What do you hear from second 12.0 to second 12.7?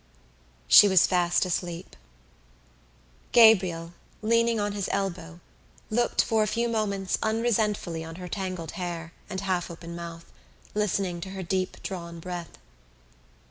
breath.